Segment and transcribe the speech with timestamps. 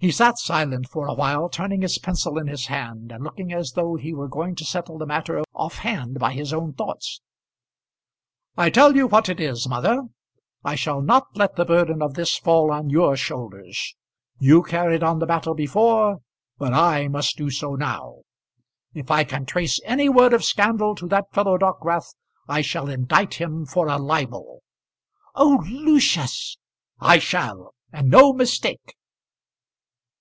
[0.00, 3.72] He sat silent for a while, turning his pencil in his hand, and looking as
[3.72, 7.20] though he were going to settle the matter off hand by his own thoughts.
[8.56, 10.04] "I tell you what it is, mother;
[10.62, 13.96] I shall not let the burden of this fall on your shoulders.
[14.38, 16.18] You carried on the battle before,
[16.58, 18.18] but I must do so now.
[18.94, 22.14] If I can trace any word of scandal to that fellow Dockwrath,
[22.46, 24.62] I shall indict him for a libel."
[25.34, 26.56] "Oh, Lucius!"
[27.00, 28.94] "I shall, and no mistake!"